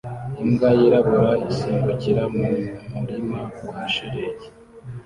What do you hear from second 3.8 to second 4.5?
shelegi